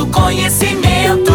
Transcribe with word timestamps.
do 0.00 0.06
conhecimento. 0.06 1.32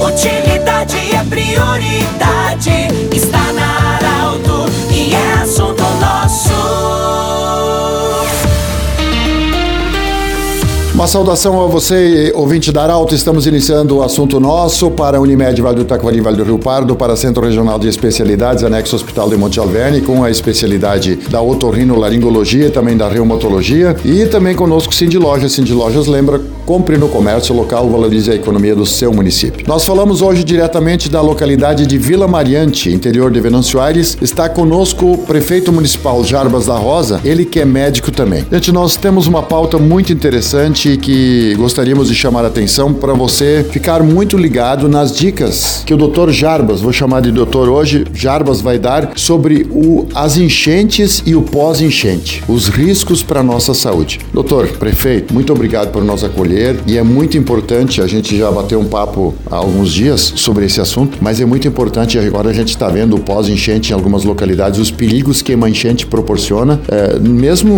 Utilidade 0.00 0.96
é 1.14 1.22
prioridade. 1.28 2.88
Está 3.14 3.52
na 3.52 3.96
Arauto 3.96 4.70
e 4.90 5.14
é 5.14 5.42
assunto 5.42 5.82
nosso. 6.00 6.54
Uma 10.94 11.08
saudação 11.08 11.62
a 11.62 11.66
você, 11.66 12.32
ouvinte 12.34 12.72
da 12.72 12.84
Arauto. 12.84 13.14
Estamos 13.14 13.46
iniciando 13.46 13.96
o 13.96 14.02
assunto 14.02 14.40
nosso 14.40 14.90
para 14.92 15.20
Unimed 15.20 15.60
Vale 15.60 15.76
do 15.76 15.84
Taquari, 15.84 16.20
Vale 16.20 16.36
do 16.36 16.44
Rio 16.44 16.58
Pardo, 16.58 16.96
para 16.96 17.16
Centro 17.16 17.44
Regional 17.44 17.78
de 17.78 17.88
Especialidades, 17.88 18.64
anexo 18.64 18.96
Hospital 18.96 19.28
de 19.28 19.36
Monte 19.36 19.58
Alverne, 19.58 20.00
com 20.00 20.24
a 20.24 20.30
especialidade 20.30 21.16
da 21.28 21.42
otorrinolaringologia 21.42 22.70
também 22.70 22.96
da 22.96 23.08
reumatologia. 23.08 23.94
E 24.04 24.24
também 24.26 24.54
conosco 24.54 24.94
Cindy 24.94 25.18
Lojas. 25.18 25.52
Cindy 25.52 25.74
Lojas 25.74 26.06
lembra, 26.06 26.40
compre 26.64 26.96
no 26.96 27.08
comércio 27.08 27.54
local, 27.54 27.88
valorize 27.88 28.30
a 28.30 28.34
economia 28.34 28.74
do 28.74 28.86
seu 28.86 29.12
município. 29.12 29.66
Nós 29.66 29.84
falamos 29.84 30.22
hoje 30.22 30.42
diretamente 30.42 31.08
da 31.08 31.20
localidade 31.20 31.86
de 31.86 31.98
Vila 31.98 32.26
Mariante, 32.26 32.90
interior 32.90 33.30
de 33.30 33.40
Venâncio 33.40 33.80
Aires. 33.80 34.16
Está 34.20 34.48
conosco 34.48 35.12
o 35.12 35.18
prefeito 35.18 35.72
municipal 35.72 36.24
Jarbas 36.24 36.66
da 36.66 36.76
Rosa, 36.76 37.20
ele 37.24 37.44
que 37.44 37.60
é 37.60 37.64
médico 37.64 38.10
também. 38.10 38.44
Gente, 38.50 38.72
nós 38.72 38.96
temos 38.96 39.26
uma 39.26 39.42
pauta 39.42 39.78
muito 39.78 40.12
interessante 40.12 40.96
que 40.96 41.54
gostaríamos 41.56 42.08
de 42.08 42.14
chamar 42.14 42.44
a 42.44 42.48
atenção 42.48 42.92
para 42.92 43.12
você 43.12 43.66
ficar 43.70 44.02
muito 44.02 44.36
ligado 44.36 44.88
nas 44.88 45.12
dicas 45.12 45.82
que 45.84 45.92
o 45.92 45.96
Dr. 45.96 46.30
Jarbas, 46.30 46.80
vou 46.80 46.92
chamar 46.92 47.20
de 47.20 47.30
doutor 47.30 47.68
hoje, 47.68 48.04
Jarbas 48.14 48.60
vai 48.60 48.78
dar 48.78 49.12
sobre 49.16 49.66
o, 49.70 50.06
as 50.14 50.36
enchentes 50.36 51.22
e 51.26 51.34
o 51.34 51.42
pós-enchente, 51.42 52.42
os 52.48 52.68
riscos 52.68 53.22
para 53.22 53.42
nossa 53.42 53.74
saúde. 53.74 54.20
Doutor, 54.32 54.68
prefeito, 54.78 55.34
muito 55.34 55.52
obrigado 55.52 55.90
por 55.90 56.02
nos 56.02 56.24
acolher 56.24 56.53
e 56.86 56.98
é 56.98 57.02
muito 57.02 57.38
importante, 57.38 58.02
a 58.02 58.06
gente 58.06 58.36
já 58.36 58.50
bateu 58.50 58.78
um 58.78 58.86
papo 58.86 59.34
há 59.50 59.56
alguns 59.56 59.92
dias 59.92 60.20
sobre 60.36 60.66
esse 60.66 60.80
assunto, 60.80 61.18
mas 61.20 61.40
é 61.40 61.44
muito 61.44 61.66
importante, 61.66 62.18
agora 62.18 62.50
a 62.50 62.52
gente 62.52 62.68
está 62.68 62.88
vendo 62.88 63.18
pós-enchente 63.18 63.92
em 63.92 63.94
algumas 63.94 64.24
localidades, 64.24 64.78
os 64.78 64.90
perigos 64.90 65.40
que 65.40 65.54
uma 65.54 65.70
enchente 65.70 66.06
proporciona, 66.06 66.80
é, 66.88 67.18
mesmo 67.18 67.74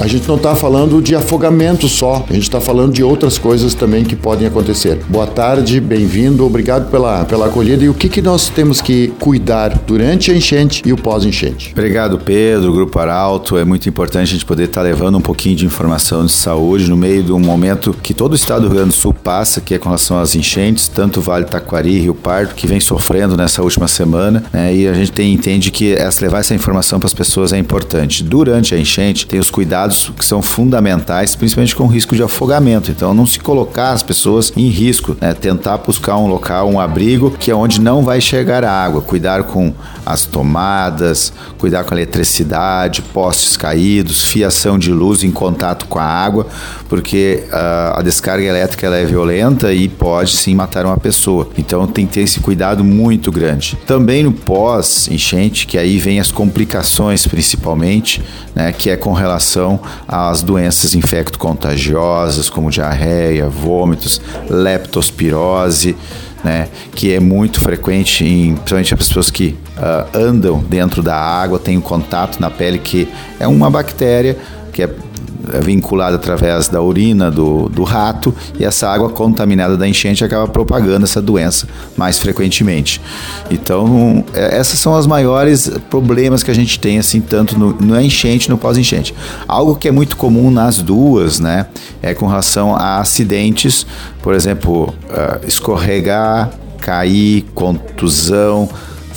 a 0.00 0.06
gente 0.06 0.26
não 0.26 0.36
está 0.36 0.54
falando 0.54 1.00
de 1.00 1.14
afogamento 1.14 1.88
só, 1.88 2.08
só, 2.08 2.24
a 2.28 2.32
gente 2.32 2.44
está 2.44 2.60
falando 2.60 2.92
de 2.92 3.02
outras 3.02 3.36
coisas 3.36 3.74
também 3.74 4.02
que 4.02 4.16
podem 4.16 4.46
acontecer. 4.46 4.98
Boa 5.08 5.26
tarde, 5.26 5.78
bem-vindo, 5.78 6.44
obrigado 6.44 6.90
pela, 6.90 7.24
pela 7.24 7.46
acolhida. 7.46 7.84
E 7.84 7.88
o 7.88 7.94
que, 7.94 8.08
que 8.08 8.22
nós 8.22 8.48
temos 8.48 8.80
que 8.80 9.08
cuidar 9.20 9.78
durante 9.86 10.30
a 10.30 10.34
enchente 10.34 10.82
e 10.86 10.92
o 10.92 10.96
pós-enchente? 10.96 11.72
Obrigado, 11.72 12.18
Pedro, 12.18 12.72
Grupo 12.72 12.98
Arauto. 12.98 13.58
É 13.58 13.64
muito 13.64 13.88
importante 13.88 14.22
a 14.22 14.32
gente 14.32 14.44
poder 14.46 14.64
estar 14.64 14.80
tá 14.80 14.86
levando 14.86 15.18
um 15.18 15.20
pouquinho 15.20 15.54
de 15.56 15.66
informação 15.66 16.24
de 16.24 16.32
saúde 16.32 16.88
no 16.88 16.96
meio 16.96 17.22
de 17.22 17.32
um 17.32 17.38
momento 17.38 17.77
que 17.78 18.12
todo 18.12 18.32
o 18.32 18.36
estado 18.36 18.62
do 18.62 18.68
Rio 18.68 18.76
Grande 18.76 18.90
do 18.90 18.94
Sul 18.94 19.14
passa, 19.14 19.60
que 19.60 19.74
é 19.74 19.78
com 19.78 19.88
relação 19.88 20.18
às 20.18 20.34
enchentes, 20.34 20.88
tanto 20.88 21.20
Vale 21.20 21.44
Taquari 21.44 21.90
e 21.90 22.00
Rio 22.00 22.14
Pardo, 22.14 22.54
que 22.54 22.66
vem 22.66 22.80
sofrendo 22.80 23.36
nessa 23.36 23.62
última 23.62 23.88
semana. 23.88 24.44
Né? 24.52 24.74
E 24.74 24.88
a 24.88 24.92
gente 24.92 25.12
tem, 25.12 25.32
entende 25.32 25.70
que 25.70 25.94
essa, 25.94 26.24
levar 26.24 26.40
essa 26.40 26.54
informação 26.54 26.98
para 26.98 27.06
as 27.06 27.14
pessoas 27.14 27.52
é 27.52 27.58
importante. 27.58 28.22
Durante 28.22 28.74
a 28.74 28.78
enchente, 28.78 29.26
tem 29.26 29.40
os 29.40 29.50
cuidados 29.50 30.10
que 30.16 30.24
são 30.24 30.42
fundamentais, 30.42 31.34
principalmente 31.34 31.74
com 31.74 31.86
risco 31.86 32.14
de 32.14 32.22
afogamento. 32.22 32.90
Então, 32.90 33.14
não 33.14 33.26
se 33.26 33.38
colocar 33.38 33.92
as 33.92 34.02
pessoas 34.02 34.52
em 34.56 34.68
risco, 34.68 35.16
né? 35.20 35.32
tentar 35.34 35.78
buscar 35.78 36.16
um 36.16 36.26
local, 36.26 36.68
um 36.68 36.80
abrigo 36.80 37.30
que 37.30 37.50
é 37.50 37.54
onde 37.54 37.80
não 37.80 38.02
vai 38.02 38.20
chegar 38.20 38.64
água. 38.64 39.00
Cuidar 39.00 39.44
com 39.44 39.72
as 40.04 40.24
tomadas, 40.24 41.32
cuidar 41.58 41.84
com 41.84 41.94
a 41.94 41.96
eletricidade, 41.96 43.02
postes 43.02 43.56
caídos, 43.56 44.24
fiação 44.24 44.78
de 44.78 44.90
luz 44.90 45.22
em 45.22 45.30
contato 45.30 45.86
com 45.86 45.98
a 45.98 46.04
água, 46.04 46.46
porque 46.88 47.44
uh, 47.48 47.48
a 47.94 48.02
descarga 48.02 48.44
elétrica 48.44 48.86
ela 48.86 48.96
é 48.96 49.04
violenta 49.04 49.72
e 49.72 49.88
pode 49.88 50.36
sim 50.36 50.54
matar 50.54 50.84
uma 50.86 50.96
pessoa. 50.96 51.48
Então 51.56 51.86
tem 51.86 52.06
que 52.06 52.14
ter 52.14 52.20
esse 52.20 52.40
cuidado 52.40 52.84
muito 52.84 53.30
grande. 53.30 53.76
Também 53.86 54.22
no 54.22 54.32
pós-enchente, 54.32 55.66
que 55.66 55.78
aí 55.78 55.98
vem 55.98 56.20
as 56.20 56.30
complicações 56.30 57.26
principalmente, 57.26 58.22
né, 58.54 58.72
que 58.72 58.90
é 58.90 58.96
com 58.96 59.12
relação 59.12 59.80
às 60.06 60.42
doenças 60.42 60.94
infecto-contagiosas, 60.94 62.50
como 62.50 62.70
diarreia, 62.70 63.48
vômitos, 63.48 64.20
leptospirose, 64.48 65.96
né, 66.44 66.68
que 66.94 67.12
é 67.12 67.20
muito 67.20 67.60
frequente, 67.60 68.24
em, 68.24 68.54
principalmente 68.54 68.94
as 68.94 68.98
pessoas 68.98 69.30
que 69.30 69.56
uh, 69.76 70.16
andam 70.16 70.62
dentro 70.68 71.02
da 71.02 71.16
água, 71.16 71.58
têm 71.58 71.76
um 71.76 71.80
contato 71.80 72.40
na 72.40 72.50
pele, 72.50 72.78
que 72.78 73.08
é 73.40 73.48
uma 73.48 73.70
bactéria 73.70 74.36
que 74.72 74.82
é 74.84 74.90
vinculada 75.62 76.16
através 76.16 76.68
da 76.68 76.80
urina 76.80 77.30
do, 77.30 77.68
do 77.68 77.82
rato 77.82 78.34
e 78.58 78.64
essa 78.64 78.88
água 78.88 79.08
contaminada 79.10 79.76
da 79.76 79.88
enchente 79.88 80.24
acaba 80.24 80.46
propagando 80.48 81.04
essa 81.04 81.20
doença 81.20 81.66
mais 81.96 82.18
frequentemente. 82.18 83.00
Então, 83.50 84.24
é, 84.34 84.58
essas 84.58 84.78
são 84.78 84.94
as 84.94 85.06
maiores 85.06 85.70
problemas 85.90 86.42
que 86.42 86.50
a 86.50 86.54
gente 86.54 86.78
tem, 86.78 86.98
assim, 86.98 87.20
tanto 87.20 87.58
no, 87.58 87.72
no 87.72 88.00
enchente 88.00 88.48
no 88.48 88.58
pós-enchente. 88.58 89.14
Algo 89.46 89.76
que 89.76 89.88
é 89.88 89.90
muito 89.90 90.16
comum 90.16 90.50
nas 90.50 90.78
duas, 90.78 91.40
né, 91.40 91.66
é 92.02 92.14
com 92.14 92.26
relação 92.26 92.74
a 92.74 92.98
acidentes, 92.98 93.86
por 94.22 94.34
exemplo, 94.34 94.94
uh, 95.10 95.46
escorregar, 95.46 96.50
cair, 96.80 97.44
contusão, 97.54 98.68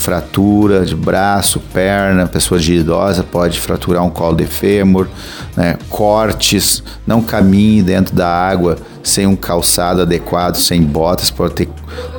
fratura 0.01 0.84
de 0.84 0.95
braço, 0.95 1.59
perna, 1.72 2.25
pessoa 2.25 2.59
de 2.59 2.73
idosa 2.73 3.23
pode 3.23 3.59
fraturar 3.59 4.03
um 4.03 4.09
colo 4.09 4.35
de 4.35 4.45
fêmur, 4.45 5.07
né? 5.56 5.78
cortes, 5.89 6.84
não 7.06 7.22
caminhe 7.22 7.84
dentro 7.84 8.16
da 8.16 8.28
água 8.28 8.78
sem 9.03 9.28
um 9.28 9.35
calçado 9.35 10.01
adequado, 10.01 10.56
sem 10.56 10.81
botas, 10.81 11.29
pode, 11.29 11.53
ter, 11.53 11.69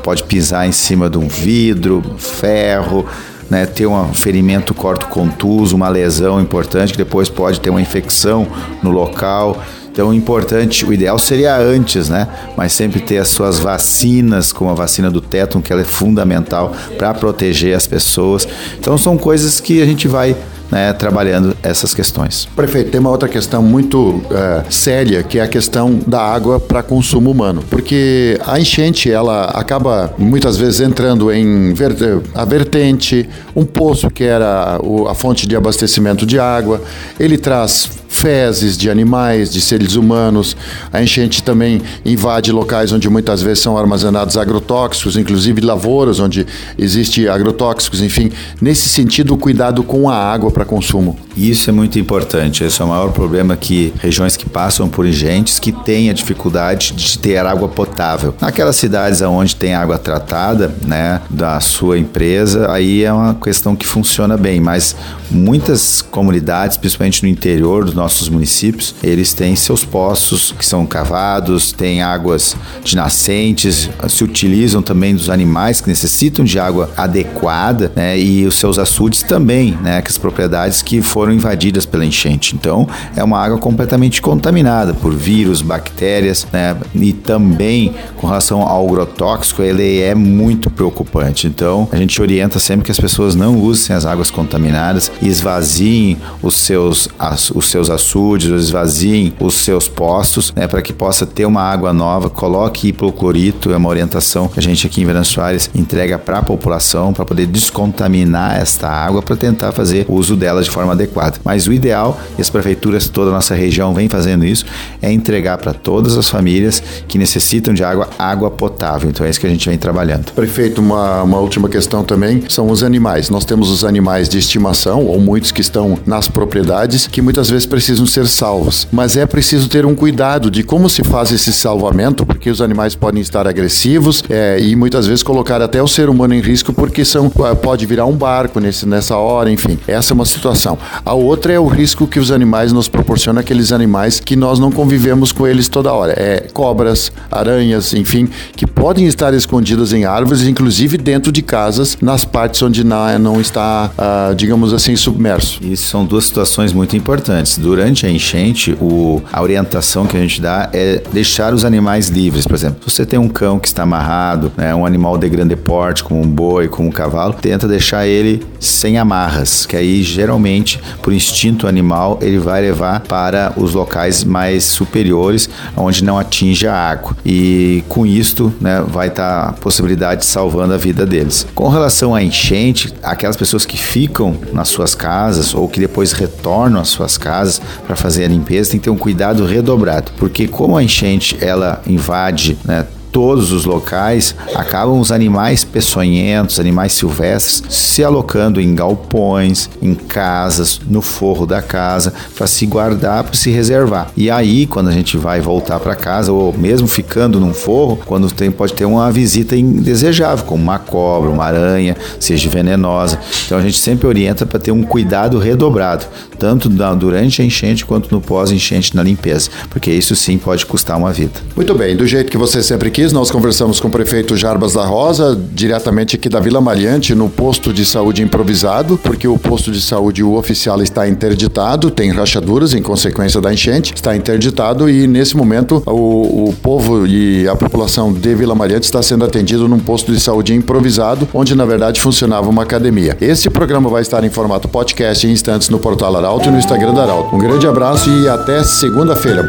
pode 0.03 0.23
pisar 0.25 0.67
em 0.67 0.73
cima 0.73 1.11
de 1.11 1.19
um 1.19 1.29
vidro, 1.29 2.03
ferro, 2.19 3.07
né, 3.51 3.67
ter 3.67 3.87
um 3.87 4.15
ferimento 4.15 4.73
corto 4.73 5.07
contuso, 5.09 5.77
uma 5.77 5.89
lesão 5.89 6.41
importante 6.41 6.93
que 6.93 6.99
depois 6.99 7.29
pode 7.29 7.61
ter 7.61 7.71
uma 7.71 7.83
infecção 7.83 8.47
no 8.83 8.91
local. 8.91 9.63
Então, 9.93 10.13
importante, 10.13 10.87
o 10.87 10.93
ideal 10.93 11.19
seria 11.19 11.55
antes, 11.57 12.09
né? 12.09 12.27
Mas 12.57 12.73
sempre 12.73 12.99
ter 12.99 13.19
as 13.19 13.29
suas 13.29 13.59
vacinas, 13.59 14.51
como 14.51 14.71
a 14.71 14.75
vacina 14.75 15.11
do 15.11 15.21
tétano, 15.21 15.63
que 15.63 15.71
ela 15.71 15.83
é 15.83 15.85
fundamental 15.85 16.75
para 16.97 17.13
proteger 17.13 17.77
as 17.77 17.87
pessoas. 17.87 18.49
Então, 18.79 18.97
são 18.97 19.19
coisas 19.19 19.61
que 19.61 19.83
a 19.83 19.87
gente 19.87 20.09
vai 20.09 20.35
né, 20.71 20.95
trabalhando 20.95 21.52
essas 21.63 21.95
questões. 21.95 22.49
Prefeito, 22.57 22.91
tem 22.91 23.01
uma 23.01 23.11
outra 23.11 23.29
questão 23.29 23.63
muito 23.63 24.21
é, 24.31 24.65
séria, 24.71 25.23
que 25.23 25.39
é 25.39 25.43
a 25.43 25.49
questão 25.49 25.99
da 26.07 26.21
água 26.21 26.59
para 26.59 26.83
consumo 26.83 27.31
humano. 27.31 27.63
Porque 27.71 28.39
a 28.47 28.59
enchente, 28.59 29.11
ela 29.11 29.45
acaba 29.45 30.13
muitas 30.19 30.57
vezes 30.57 30.81
entrando 30.81 31.33
em 31.33 31.73
ver, 31.73 31.93
a 32.35 32.45
vertente, 32.45 33.29
um 33.55 33.65
poço 33.65 34.11
que 34.11 34.25
era 34.25 34.81
a 35.09 35.15
fonte 35.15 35.47
de 35.47 35.57
abastecimento 35.57 36.27
de 36.27 36.39
água, 36.39 36.83
ele 37.19 37.39
traz 37.39 38.03
fezes 38.13 38.77
de 38.77 38.91
animais, 38.91 39.51
de 39.51 39.61
seres 39.61 39.97
humanos. 39.97 40.55
A 40.93 41.03
enchente 41.03 41.43
também 41.43 41.81
invade 42.05 42.53
locais 42.53 42.93
onde 42.93 43.09
muitas 43.09 43.43
vezes 43.43 43.61
são 43.61 43.77
armazenados 43.77 44.37
agrotóxicos, 44.37 45.17
inclusive 45.17 45.61
lavouras 45.61 46.21
onde 46.21 46.47
existe 46.79 47.29
agrotóxicos, 47.29 48.03
enfim. 48.03 48.31
Nesse 48.61 48.89
sentido, 48.89 49.37
cuidado 49.37 49.83
com 49.83 50.09
a 50.09 50.15
água 50.15 50.51
para 50.51 50.65
consumo. 50.65 51.19
Isso 51.37 51.71
é 51.71 51.73
muito 51.73 51.99
importante. 51.99 52.65
Esse 52.65 52.83
é 52.83 52.85
o 52.85 52.89
maior 52.89 53.11
problema 53.13 53.57
que 53.57 53.93
regiões 54.01 54.37
que 54.37 54.49
passam 54.49 54.89
por 54.89 55.07
enchentes 55.07 55.59
que 55.59 55.73
têm 55.73 56.11
a 56.11 56.13
dificuldade 56.13 56.93
de 56.93 57.19
ter 57.19 57.39
água 57.39 57.69
potável. 57.69 58.35
Naquelas 58.41 58.77
cidades 58.77 59.23
onde 59.23 59.57
tem 59.57 59.75
água 59.75 59.99
tratada, 59.99 60.75
né, 60.85 61.21
da 61.31 61.61
sua 61.61 61.99
empresa, 61.99 62.71
aí 62.71 63.05
é 63.05 63.13
uma 63.13 63.35
questão 63.35 63.75
que 63.75 63.87
funciona 63.87 64.37
bem, 64.37 64.61
mas 64.61 64.95
muitas 65.31 66.03
comunidades, 66.03 66.77
principalmente 66.77 67.23
no 67.23 67.29
interior 67.29 67.85
dos 67.85 67.95
nossos 67.95 68.29
municípios, 68.29 68.95
eles 69.03 69.33
têm 69.33 69.57
seus 69.57 69.85
poços 69.85 70.53
que 70.59 70.65
são 70.67 70.85
cavados, 70.85 71.73
têm 71.73 72.03
águas 72.03 72.57
de 72.85 72.97
nascentes, 72.97 73.89
se 74.09 74.25
utilizam 74.25 74.83
também 74.83 75.15
dos 75.15 75.31
animais 75.31 75.81
que 75.81 75.89
necessitam 75.89 76.45
de 76.45 76.59
água 76.59 76.91
adequada, 76.97 77.91
né, 77.97 78.19
e 78.19 78.47
os 78.47 78.57
seus 78.57 78.79
açudes 78.79 79.23
também, 79.23 79.79
né, 79.83 80.03
que 80.03 80.11
as 80.11 80.19
propriedades 80.19 80.83
que 80.83 81.01
foram 81.01 81.22
foram 81.23 81.33
invadidas 81.33 81.87
pela 81.87 82.05
enchente. 82.05 82.57
Então, 82.57 82.85
é 83.15 83.23
uma 83.23 83.39
água 83.39 83.57
completamente 83.57 84.21
contaminada 84.21 84.93
por 84.93 85.15
vírus, 85.15 85.63
bactérias, 85.63 86.45
né? 86.53 86.77
E 86.97 87.13
também 87.13 87.95
com 88.17 88.27
relação 88.27 88.63
ao 88.63 88.85
agrotóxico, 88.85 89.63
ele 89.63 90.01
é 90.01 90.17
muito 90.17 90.69
preocupante. 90.69 91.47
Então, 91.47 91.89
a 91.93 91.97
gente 91.97 92.21
orienta 92.21 92.59
sempre 92.59 92.87
que 92.87 92.91
as 92.91 92.99
pessoas 92.99 93.37
não 93.37 93.57
usem 93.57 93.95
as 93.95 94.05
águas 94.05 94.33
contaminadas, 94.33 95.13
esvaziem 95.23 96.19
os 96.43 96.57
seus, 96.57 97.09
os 97.55 97.67
seus 97.67 97.89
açudes, 97.89 98.49
esvaziem 98.49 99.33
os 99.39 99.55
seus 99.55 99.87
postos, 99.87 100.53
né? 100.57 100.67
Para 100.67 100.83
que 100.83 100.93
possa 100.93 101.25
ter 101.25 101.47
uma 101.47 101.63
água 101.63 101.93
nova. 101.93 102.29
Coloque 102.29 102.89
hipoclorito, 102.89 103.73
é 103.73 103.77
uma 103.77 103.89
orientação 103.89 104.49
que 104.49 104.59
a 104.59 104.63
gente 104.63 104.89
aqui 104.89 105.03
em 105.03 105.05
Verão 105.05 105.23
Soares 105.23 105.71
entrega 105.73 106.19
para 106.19 106.39
a 106.39 106.43
população 106.43 107.13
para 107.13 107.25
poder 107.25 107.47
descontaminar 107.47 108.61
esta 108.61 108.89
água 108.89 109.23
para 109.23 109.37
tentar 109.37 109.71
fazer 109.71 110.05
uso 110.09 110.35
delas 110.35 110.65
de 110.65 110.73
forma 110.73 110.91
adequada. 110.91 111.12
Mas 111.45 111.67
o 111.67 111.73
ideal, 111.73 112.21
e 112.39 112.41
as 112.41 112.51
prefeituras 112.51 113.09
toda 113.09 113.31
a 113.31 113.35
nossa 113.35 113.55
região 113.55 113.95
vem 113.95 114.09
fazendo 114.09 114.45
isso, 114.45 114.65
é 115.01 115.13
entregar 115.13 115.59
para 115.59 115.73
todas 115.73 116.17
as 116.17 116.29
famílias 116.29 116.83
que 117.07 117.19
necessitam 117.19 117.75
de 117.75 117.85
água, 117.85 118.09
água 118.19 118.51
potável. 118.51 119.09
Então 119.11 119.27
é 119.27 119.31
isso 119.31 119.41
que 119.41 119.47
a 119.47 119.51
gente 119.51 119.69
vem 119.69 119.79
trabalhando. 119.79 120.33
Prefeito, 120.33 120.81
uma, 120.81 121.23
uma 121.23 121.39
última 121.39 121.69
questão 121.69 122.05
também 122.05 122.45
são 122.49 122.71
os 122.71 122.83
animais. 122.83 123.31
Nós 123.31 123.45
temos 123.45 123.71
os 123.71 123.85
animais 123.85 124.29
de 124.29 124.39
estimação, 124.39 125.07
ou 125.07 125.21
muitos 125.21 125.53
que 125.53 125.61
estão 125.61 125.99
nas 126.07 126.29
propriedades, 126.29 127.07
que 127.07 127.23
muitas 127.23 127.49
vezes 127.51 127.67
precisam 127.67 128.07
ser 128.07 128.27
salvos. 128.27 128.87
Mas 128.91 129.17
é 129.17 129.27
preciso 129.27 129.69
ter 129.69 129.85
um 129.87 129.95
cuidado 129.95 130.51
de 130.51 130.63
como 130.63 130.89
se 130.89 131.03
faz 131.03 131.31
esse 131.31 131.53
salvamento, 131.53 132.25
porque 132.25 132.51
os 132.51 132.61
animais 132.61 132.95
podem 132.95 133.21
estar 133.21 133.47
agressivos 133.47 134.23
é, 134.29 134.59
e 134.61 134.75
muitas 134.77 135.07
vezes 135.07 135.23
colocar 135.23 135.61
até 135.61 135.83
o 135.83 135.89
ser 135.89 136.09
humano 136.09 136.35
em 136.35 136.41
risco, 136.41 136.73
porque 136.73 137.05
são, 137.05 137.31
pode 137.31 137.87
virar 137.87 138.07
um 138.07 138.13
barco 138.13 138.61
nesse, 138.61 138.87
nessa 138.87 139.17
hora, 139.17 139.51
enfim. 139.51 139.79
Essa 139.87 140.13
é 140.13 140.15
uma 140.15 140.27
situação. 140.27 140.79
A 141.05 141.15
outra 141.15 141.53
é 141.53 141.59
o 141.59 141.67
risco 141.67 142.07
que 142.07 142.21
os 142.21 142.31
animais 142.31 142.73
nos 142.73 142.89
proporcionam, 142.89 143.41
aqueles 143.41 143.73
animais 143.73 144.21
que 144.21 144.37
nós 144.37 144.61
não 144.61 144.71
convivemos 144.71 145.33
com 145.33 145.47
eles 145.47 145.69
toda 145.69 145.93
hora. 145.93 146.13
É 146.13 146.49
cobras, 146.53 147.11
aranhas, 147.31 147.93
enfim, 147.93 148.29
que 148.55 148.67
podem 148.67 149.07
estar 149.07 149.35
escondidas 149.35 149.93
em 149.93 150.05
árvores, 150.05 150.43
inclusive 150.43 150.97
dentro 150.97 151.33
de 151.33 151.43
casas, 151.43 151.99
nas 152.01 152.25
partes 152.25 152.63
onde 152.63 152.85
não, 152.85 153.41
está, 153.41 153.91
ah, 153.99 154.33
digamos 154.37 154.73
assim, 154.73 154.95
submerso. 154.95 155.59
Isso 155.63 155.89
são 155.89 156.05
duas 156.05 156.25
situações 156.25 156.73
muito 156.73 156.97
importantes. 156.97 157.59
Durante 157.59 158.07
a 158.07 158.11
enchente, 158.11 158.77
o, 158.81 159.21
a 159.33 159.43
orientação 159.43 160.07
que 160.07 160.17
a 160.17 160.21
gente 160.21 160.41
dá 160.41 160.71
é 160.73 161.03
deixar 161.13 161.53
os 161.53 161.65
animais 161.65 162.09
livres. 162.09 162.47
Por 162.47 162.55
exemplo, 162.55 162.79
se 162.89 162.97
você 162.97 163.05
tem 163.05 163.19
um 163.19 163.29
cão 163.29 163.59
que 163.59 163.67
está 163.67 163.83
amarrado, 163.83 164.53
né, 164.57 164.73
um 164.73 164.87
animal 164.87 165.19
de 165.19 165.29
grande 165.29 165.57
porte, 165.57 166.05
como 166.05 166.21
um 166.21 166.29
boi, 166.29 166.69
como 166.69 166.89
um 166.89 166.93
cavalo, 166.93 167.35
tenta 167.35 167.67
deixar 167.67 168.07
ele 168.07 168.47
sem 168.61 168.99
amarras, 168.99 169.67
que 169.67 169.77
aí 169.77 170.03
geralmente, 170.03 170.79
por 171.01 171.13
instinto 171.13 171.67
animal, 171.67 172.19
ele 172.21 172.39
vai 172.39 172.61
levar 172.63 173.01
para 173.01 173.53
os 173.57 173.75
locais 173.75 174.25
mais 174.25 174.65
superiores, 174.65 175.49
onde 175.77 176.05
não 176.05 176.19
atinge 176.19 176.67
a 176.67 176.75
água. 176.75 177.17
E 177.25 177.85
com 177.89 178.07
isto, 178.07 178.53
né, 178.61 178.85
vai 178.87 179.09
estar 179.09 179.45
tá 179.45 179.49
a 179.51 179.53
possibilidade 179.53 180.23
de 180.23 180.27
salvando 180.27 180.75
a 180.75 180.77
vida 180.77 181.07
deles. 181.07 181.47
Com 181.55 181.69
relação 181.69 182.15
à 182.15 182.23
enchente, 182.23 182.93
aquelas 183.03 183.37
pessoas 183.37 183.65
que 183.65 183.77
ficam 183.77 184.37
nas 184.53 184.69
suas 184.69 184.95
casas 184.95 185.55
ou 185.55 185.69
que 185.69 185.81
depois 185.81 186.13
retornam 186.13 186.81
às 186.81 186.89
suas 186.89 187.17
casas 187.17 187.61
para 187.87 187.97
fazer 187.97 188.25
a 188.25 188.29
limpeza, 188.29 188.71
tem 188.71 188.81
que 188.81 188.85
ter 188.85 188.91
um 188.91 188.97
cuidado 188.97 189.45
redobrado, 189.45 190.13
porque 190.17 190.47
como 190.49 190.77
a 190.77 190.83
enchente 190.83 191.37
ela 191.41 191.83
invade, 191.87 192.59
né, 192.65 192.87
todos 193.13 193.53
os 193.53 193.67
locais, 193.67 194.35
acabam 194.55 194.99
os 194.99 195.13
animais 195.13 195.63
peçonhentos, 195.63 196.59
animais 196.59 196.95
silvestres, 196.95 197.63
se 197.69 198.03
alocando 198.03 198.61
em 198.61 198.75
galpões, 198.75 199.69
em 199.81 199.95
casas, 199.95 200.81
no 200.89 201.03
forro 201.03 201.47
da 201.47 201.61
casa, 201.61 202.13
para 202.35 202.47
se 202.47 202.65
guardar, 202.65 203.25
para 203.25 203.35
se 203.35 203.51
reservar. 203.51 204.11
E 204.17 204.31
aí, 204.31 204.67
quando 204.67 204.89
a 204.89 204.93
gente 204.93 205.19
vai 205.19 205.41
voltar 205.41 205.79
para 205.79 205.95
casa, 205.95 206.33
ou 206.33 206.53
mesmo 206.57 206.89
ficando 206.89 207.39
num 207.39 207.53
forro, 207.53 208.01
quando 208.07 208.31
tem, 208.33 208.51
pode 208.51 208.73
ter 208.73 208.87
uma 208.87 209.13
visita 209.13 209.55
indesejável, 209.55 210.47
como 210.47 210.63
uma 210.63 210.79
cobra, 210.79 211.29
uma 211.29 211.45
aranha, 211.45 211.97
seja 212.19 212.49
venenosa. 212.49 213.19
Então 213.45 213.59
a 213.59 213.63
gente 213.63 213.79
sempre 213.79 214.07
orienta 214.07 214.47
para 214.47 214.59
ter 214.59 214.73
um 214.73 214.83
cuidado 214.83 215.39
redobrado, 215.39 216.07
tanto 216.39 216.69
durante 216.69 217.43
a 217.43 217.45
enchente 217.45 217.85
quanto 217.85 218.13
no 218.15 218.21
pós-enchente 218.21 218.97
na 218.97 219.03
limpeza, 219.03 219.51
porque 219.69 219.91
isso 219.91 220.17
sim 220.17 220.39
pode 220.39 220.65
custar 220.65 220.97
uma 220.97 221.13
vida. 221.13 221.41
Muito 221.55 221.75
bem, 221.75 221.97
do 221.97 222.07
jeito 222.07 222.31
que 222.31 222.39
você 222.39 222.63
sempre 222.63 222.91
quis 222.91 223.02
nós 223.11 223.31
conversamos 223.31 223.81
com 223.81 223.89
o 223.89 223.91
prefeito 223.91 224.37
Jarbas 224.37 224.75
da 224.75 224.85
Rosa, 224.85 225.37
diretamente 225.53 226.17
aqui 226.17 226.29
da 226.29 226.39
Vila 226.39 226.61
Mariante, 226.61 227.15
no 227.15 227.29
posto 227.29 227.73
de 227.73 227.87
saúde 227.87 228.23
improvisado, 228.23 228.99
porque 229.03 229.27
o 229.27 229.39
posto 229.39 229.73
de 229.73 229.81
saúde, 229.81 230.23
o 230.23 230.35
oficial, 230.35 230.81
está 230.83 231.09
interditado, 231.09 231.91
tem 231.91 232.13
rachaduras 232.13 232.75
em 232.75 232.83
consequência 232.83 233.41
da 233.41 233.53
enchente, 233.53 233.95
está 233.95 234.15
interditado 234.15 234.91
e 234.91 235.07
nesse 235.07 235.37
momento 235.37 235.83
o, 235.87 236.51
o 236.51 236.55
povo 236.63 237.07
e 237.07 237.49
a 237.49 237.57
população 237.57 238.13
de 238.13 238.35
Vila 238.35 238.55
Mariante 238.55 238.85
está 238.85 239.03
sendo 239.03 239.25
atendido 239.25 239.67
num 239.67 239.81
posto 239.81 240.13
de 240.13 240.21
saúde 240.21 240.55
improvisado, 240.55 241.27
onde 241.33 241.55
na 241.55 241.65
verdade 241.65 241.99
funcionava 241.99 242.51
uma 242.51 242.63
academia. 242.63 243.17
Este 243.21 243.49
programa 243.49 243.89
vai 243.89 244.03
estar 244.03 244.23
em 244.23 244.31
formato 244.31 244.69
podcast 244.69 245.27
em 245.27 245.31
instantes 245.33 245.71
no 245.71 245.79
portal 245.79 246.15
Arauto 246.15 246.49
e 246.49 246.53
no 246.53 246.59
Instagram 246.59 246.93
da 246.93 247.05
Arauto. 247.05 247.35
Um 247.35 247.39
grande 247.39 247.67
abraço 247.67 248.11
e 248.11 248.29
até 248.29 248.63
segunda-feira. 248.63 249.49